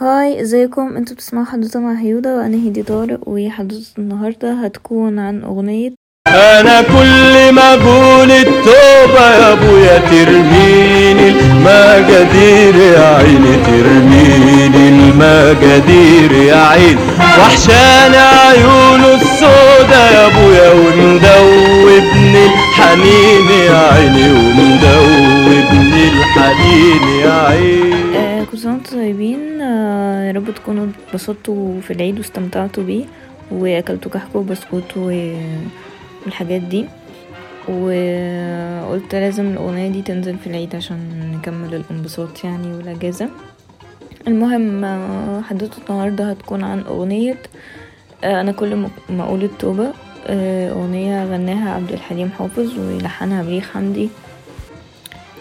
[0.00, 5.94] هاي ازيكم؟ أنتوا بتسمعوا حدوتة مع هيودا وأنا هدي طارق وحدوتة النهاردة هتكون عن أغنية
[6.34, 16.98] أنا كل ما أقول التوبة يا ابويا ترميني المجادير يا عيني ترميني المجادير يا عيني
[17.38, 28.58] وحشاني عيونه السودا يا ابويا ومدوبني الحنين يا عيني ومدوبني الحنين يا عيني آه كل
[28.58, 29.60] سنة وأنتم طيبين.
[29.60, 33.04] آه يا رب تكونوا اتبسطتوا في العيد واستمتعتوا بيه
[33.50, 35.32] وأكلتوا كحك وبسكوت و-
[36.24, 36.86] والحاجات دي.
[37.68, 43.28] وقلت لازم الأغنية دي تنزل في العيد عشان نكمل الانبساط يعني والأجازة.
[44.28, 44.84] المهم
[45.44, 47.36] حدوتة النهاردة هتكون عن أغنية
[48.24, 48.90] آه، أنا كل ما-
[49.24, 49.92] أقول التوبة
[50.26, 54.08] آه، أغنية غناها عبد الحليم حافظ ولحنها بليغ حمدي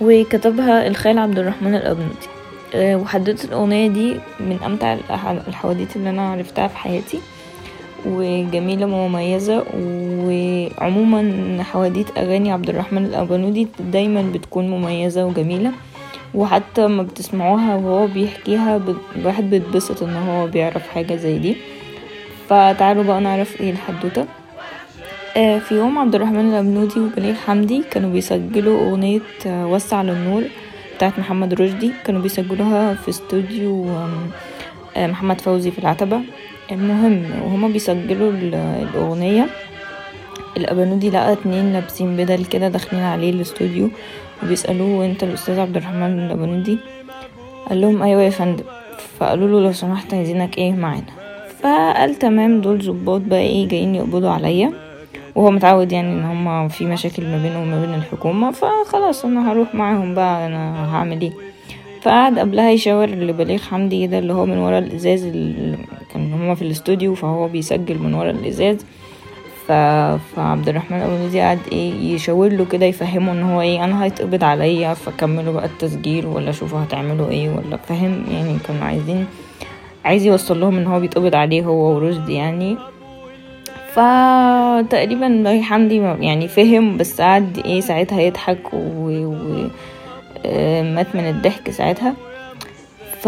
[0.00, 2.26] وكتبها الخال عبد الرحمن الأبنودي
[2.74, 4.96] آه، وحددت الأغنية دي من أمتع
[5.48, 7.18] الحواديت اللي أنا عرفتها في حياتي.
[8.06, 9.64] وجميلة ومميزة.
[10.24, 11.22] وعموما
[11.62, 15.72] حواديت أغاني عبد الرحمن الأبنودي دايما بتكون مميزة وجميلة
[16.34, 18.80] وحتى ما بتسمعوها وهو بيحكيها
[19.16, 21.56] الواحد بيتبسط إن هو بيعرف حاجة زي دي.
[22.48, 24.26] فتعالوا بقى نعرف إيه الحدوتة.
[25.36, 30.42] آه، في يوم عبد الرحمن الأبنودي وبليغ حمدي كانوا بيسجلوا أغنية آه، وسع للنور
[30.96, 31.92] بتاعت محمد رشدي.
[32.06, 33.86] كانوا بيسجلوها في استوديو
[34.96, 36.20] آه، محمد فوزي في العتبة.
[36.72, 39.46] المهم وهما بيسجلوا ال- الأغنية.
[40.56, 43.88] الأبنودي لقى اتنين لابسين بدل كده داخلين عليه الاستوديو
[44.42, 46.78] وبيسألوه انت الأستاذ عبد الرحمن الأبنودي
[47.68, 48.64] قال لهم أيوة يا فندم.
[49.18, 51.06] فقالوا له لو سمحت عايزينك إيه معانا؟
[51.62, 54.72] فقال تمام دول ظباط بقى إيه جايين يقبضوا عليا.
[55.34, 59.74] وهو متعود يعني إن هما في مشاكل ما بينه وما بين الحكومة فخلاص أنا هروح
[59.74, 61.32] معاهم بقى أنا هعمل إيه؟
[62.04, 65.76] فقعد قبلها يشاور لبليغ حمدي ده اللي هو من ورا الإزاز اللي
[66.12, 68.76] كان هما في الاستوديو فهو بيسجل من ورا الإزاز.
[69.66, 69.72] ف...
[70.36, 74.94] فعبد الرحمن الأبنودي قعد إيه يشاور له كده يفهمه إن هو إيه أنا هيتقبض عليا
[74.94, 79.26] فكملوا بقى التسجيل ولا شوفوا هتعملوا إيه ولا فاهم؟ يعني كانوا عايزين
[80.04, 82.76] عايز يوصل لهم إن هو بيتقبض عليه هو ورشدي يعني.
[83.92, 89.08] فتقريبا حمدي يعني فهم بس قعد إيه ساعتها يضحك و...
[89.08, 89.66] و...
[90.94, 92.14] مات من الضحك ساعتها.
[93.20, 93.26] ف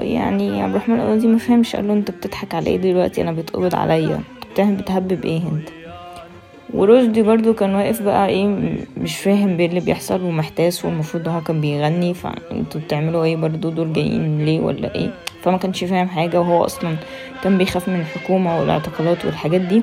[0.00, 3.74] يعني عبد الرحمن الأبنودي ما فهمش قال له انت بتضحك على إيه دلوقتي؟ أنا بتقبض
[3.74, 4.20] عليا.
[4.52, 5.68] بتعمل بتهبب إيه انت؟
[6.74, 8.46] ورشدي برضو كان واقف بقى إيه
[8.96, 13.92] مش فاهم بايه اللي بيحصل ومحتاس والمفروض هو كان بيغني فانتوا بتعملوا إيه برضو؟ دول
[13.92, 15.10] جايين ليه ولا إيه؟
[15.42, 16.96] فما كانش فاهم حاجة وهو أصلا
[17.44, 19.82] كان بيخاف من الحكومة والاعتقالات والحاجات دي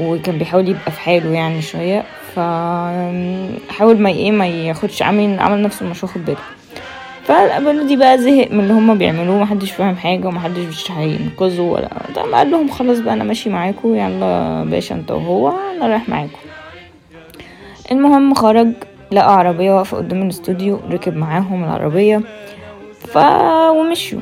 [0.00, 2.04] وكان بيحاول يبقى في حاله يعني شوية.
[2.36, 6.38] فحاول ما إيه ما ياخدش عامل عمل نفسه مش واخد باله.
[7.24, 12.22] فالأبنودي بقى زهق من اللي هما بيعملوه محدش فاهم حاجة ومحدش مش هينقذه ولا طب
[12.34, 16.38] قال لهم خلاص بقى أنا ماشي معاكم يلا باشا أنت وهو أنا رايح معاكم.
[17.92, 18.68] المهم خرج
[19.12, 22.20] لقى عربية واقفة قدام الاستوديو ركب معاهم العربية
[23.00, 23.16] ف
[23.70, 24.20] ومشوا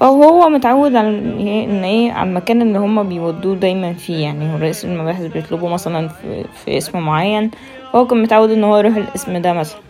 [0.00, 4.22] فهو متعود على إن إيه على المكان اللي هما بيودوه دايما فيه.
[4.22, 7.50] يعني رئيس المباحث بيطلبوا مثلا في, في اسم معين
[7.92, 9.80] فهو كان متعود إن هو يروح الاسم ده مثلا.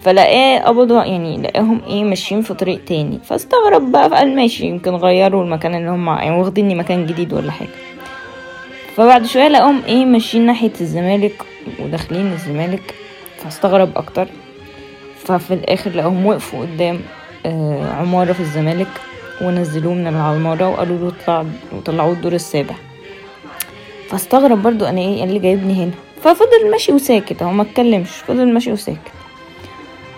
[0.00, 3.18] فلقاه قبضوا يعني لقاهم إيه ماشيين في طريق تاني.
[3.24, 7.68] فاستغرب بقى فقال ماشي يمكن غيروا المكان اللي هم يعني واخديني مكان جديد ولا حاجة.
[8.96, 11.42] فبعد شوية لقاهم إيه ماشيين ناحية الزمالك
[11.80, 12.94] وداخلين الزمالك.
[13.36, 14.28] فاستغرب أكتر.
[15.18, 17.00] ففي الآخر لقاهم وقفوا قدام
[17.46, 18.88] آه عمارة في الزمالك.
[19.42, 21.44] ونزلوه من العمارة وقالوا له اطلع
[21.76, 22.74] وطلعوه الدور السابع.
[24.08, 25.90] فاستغرب برضو أنا إيه اللي جايبني هنا.
[26.22, 28.98] ففضل ماشي وساكت هو ما اتكلمش فضل ماشي وساكت.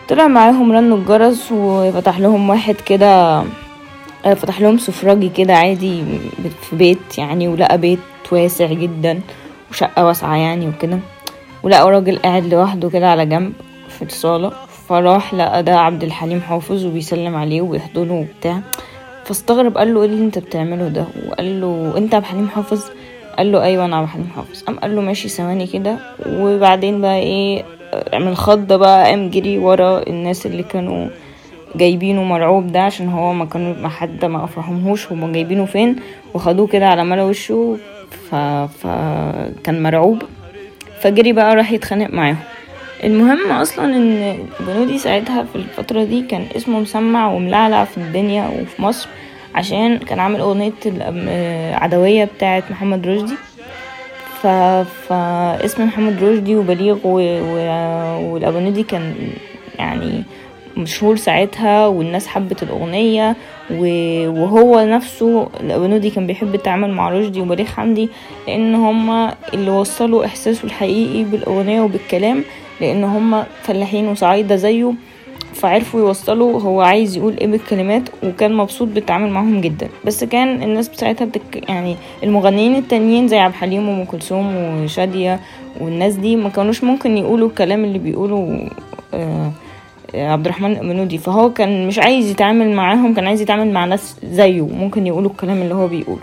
[0.09, 3.43] طلع معاهم رنوا الجرس وفتح لهم واحد كده
[4.25, 6.05] آه، فتح لهم سفراجي كده عادي
[6.63, 7.99] في بيت يعني ولقى بيت
[8.33, 9.21] واسع جدا
[9.71, 10.99] وشقة واسعة يعني وكده.
[11.63, 13.53] ولقى راجل قاعد لوحده كده على جنب
[13.89, 14.53] في الصالة.
[14.89, 18.61] فراح لقى ده عبد الحليم حافظ وبيسلم عليه ويحضنه وبتاع.
[19.25, 22.83] فاستغرب قال له إيه اللي أنت بتعمله ده؟ وقال له أنت عبد الحليم حافظ؟
[23.39, 24.63] قال له أيوه أنا عبد الحليم حافظ.
[24.63, 25.97] قام قال له ماشي ثواني كده
[26.29, 27.65] وبعدين بقى إيه
[28.15, 31.09] من خضة بقى قام جري ورا الناس اللي كانوا
[31.77, 35.97] جايبينه مرعوب ده عشان هو ما كانوا ما حد ما فهمهوش هما جايبينه فين
[36.35, 37.77] وخدوه كده على ملا وشه
[38.31, 38.35] ف...
[38.83, 40.23] فكان مرعوب.
[41.01, 42.37] فجري بقى راح يتخانق معاهم.
[43.05, 48.83] المهم أصلا إن بنودي ساعتها في الفترة دي كان اسمه مسمع وملعلع في الدنيا وفي
[48.83, 49.09] مصر
[49.55, 53.35] عشان كان عامل أغنية العدوية بتاعت محمد رشدي.
[54.43, 54.47] ف...
[55.09, 57.21] فاسم محمد رشدي وبليغ و...
[57.21, 57.57] و...
[58.33, 59.15] والأبانودي كان
[59.79, 60.23] يعني
[60.77, 63.37] مشهور ساعتها والناس حبت الأغنية
[63.71, 63.85] و...
[64.29, 68.09] وهو نفسه الأبانودي كان بيحب التعامل مع رشدي وبليغ حمدي
[68.49, 72.45] لأن هما اللي وصلوا إحساسه الحقيقي بالأغنية وبالكلام.
[72.81, 74.93] لأن هما فلاحين وصعايدة زيه
[75.55, 79.89] فعرفوا يوصلوا هو عايز يقول إيه بالكلمات وكان مبسوط بالتعامل معاهم جدا.
[80.05, 85.41] بس كان الناس ساعتها بتك يعني المغنيين التانيين زي عبد الحليم وأم كلثوم وشادية
[85.81, 88.69] والناس دي ما كانوش ممكن يقولوا الكلام اللي بيقوله
[89.15, 89.51] آه
[90.15, 94.67] عبد الرحمن المنودي فهو كان مش عايز يتعامل معاهم كان عايز يتعامل مع ناس زيه
[94.67, 96.21] ممكن يقولوا الكلام اللي هو بيقوله.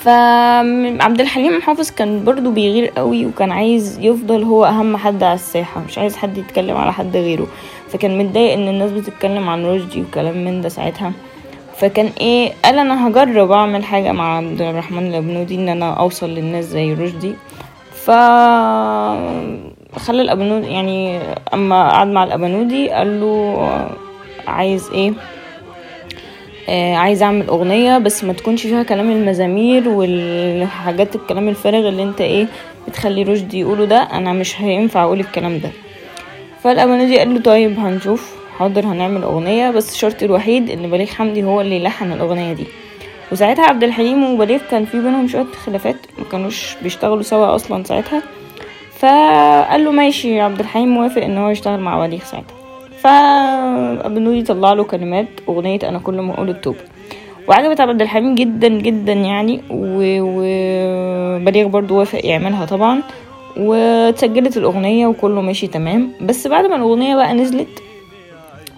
[0.00, 5.80] فعبد الحليم حافظ كان برضو بيغير قوي وكان عايز يفضل هو أهم حد على الساحة
[5.88, 7.46] مش عايز حد يتكلم على حد غيره.
[7.88, 11.12] فكان متضايق إن الناس بتتكلم عن رشدي وكلام من ده ساعتها.
[11.76, 16.64] فكان إيه قال أنا هجرب أعمل حاجة مع عبد الرحمن الابنودي إن أنا أوصل للناس
[16.64, 17.34] زي رشدي.
[18.04, 18.10] ف
[19.96, 21.20] خلى الأبنودي يعني
[21.54, 23.68] أما قعد مع الأبنودي قال له
[24.48, 25.12] عايز إيه؟
[26.70, 32.46] عايز أعمل أغنية بس ما تكونش فيها كلام المزامير والحاجات الكلام الفارغ اللي أنت إيه
[32.88, 35.70] بتخلي رشدي يقوله ده أنا مش هينفع أقول الكلام ده.
[36.62, 41.60] فالأبانودي قال له طيب هنشوف حاضر هنعمل أغنية بس الشرط الوحيد إن بليغ حمدي هو
[41.60, 42.66] اللي يلحن الأغنية دي.
[43.32, 48.22] وساعتها عبد الحليم وبليغ كان في بينهم شوية خلافات ما كانوش بيشتغلوا سوا أصلا ساعتها.
[48.98, 52.59] فقال له ماشي عبد الحليم موافق إن هو يشتغل مع بليغ ساعتها.
[53.02, 56.78] فأبنودي طلع له كلمات أغنية أنا كل ما أقول التوبة
[57.48, 63.02] وعجبت عبد الحليم جدا جدا يعني وبليغ برضو وافق يعملها طبعا.
[63.56, 66.12] واتسجلت الأغنية وكله ماشي تمام.
[66.20, 67.82] بس بعد ما الأغنية بقى نزلت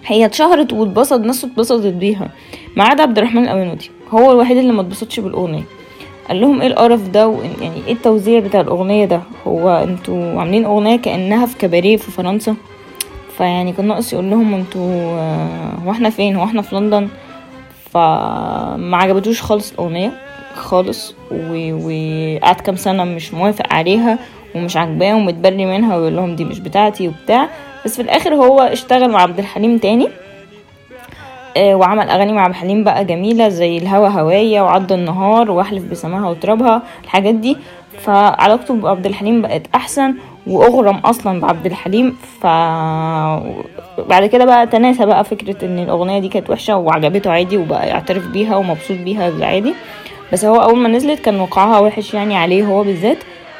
[0.05, 2.29] هي اتشهرت واتبسط ناس اتبسطت بيها.
[2.77, 5.63] ما عدا عبد الرحمن الأبنودي هو الوحيد اللي ما اتبسطش بالأغنية.
[6.27, 10.95] قال لهم إيه القرف ده؟ يعني إيه التوزيع بتاع الأغنية ده؟ هو أنتوا عاملين أغنية
[10.95, 12.55] كأنها في كباريه في فرنسا؟
[13.37, 15.17] فيعني كان ناقص يقول لهم أنتوا
[15.85, 17.07] هو إحنا فين؟ هو إحنا في لندن؟
[17.91, 20.11] فما عجبتوش خالص الأغنية
[20.55, 24.19] خالص وقعد كام سنة مش موافق عليها
[24.55, 27.49] ومش عاجباه ومتبري منها ويقول لهم دي مش بتاعتي وبتاع.
[27.85, 30.07] بس في الآخر هو اشتغل مع عبد الحليم تاني
[31.57, 36.29] آه وعمل أغاني مع عبد الحليم بقى جميلة زي الهوى هوايه وعد النهار وأحلف بسماها
[36.29, 37.57] وترابها الحاجات دي.
[38.01, 40.13] فعلاقته بعبد الحليم بقت أحسن
[40.47, 42.45] واغرم أصلا بعبد الحليم ف
[44.09, 48.27] بعد كده بقى تناسى بقى فكرة إن الأغنية دي كانت وحشة وعجبته عادي وبقى يعترف
[48.27, 49.73] بيها ومبسوط بيها عادي.
[50.33, 53.17] بس هو أول ما نزلت كان وقعها وحش يعني عليه هو بالذات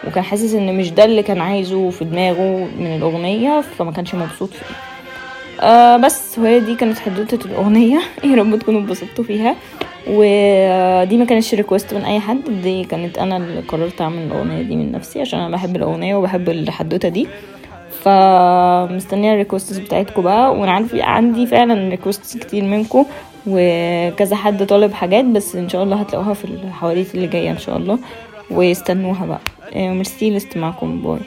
[0.07, 4.49] وكان حاسس إن مش ده اللي كان عايزه في دماغه من الأغنية فما كانش مبسوط
[4.49, 4.75] فيه.
[5.61, 8.01] آه بس وهي دي كانت حدوتة الأغنية.
[8.23, 9.55] يا رب تكونوا اتبسطتوا فيها.
[10.07, 14.75] ودي ما كانتش request من أي حد دي كانت أنا اللي قررت أعمل الأغنية دي
[14.75, 17.27] من نفسي عشان أنا بحب الأغنية وبحب الحدوتة دي.
[18.03, 23.05] فمستنيه ال requests بتاعتكم بقى وأنا عارف عندي فعلا requests كتير منكم
[23.47, 27.77] وكذا حد طالب حاجات بس إن شاء الله هتلاقوها في الحواديت اللي جاية إن شاء
[27.77, 27.99] الله
[28.51, 29.39] واستنوها بقى.
[29.75, 31.19] ميرسي لاستماعكم باي.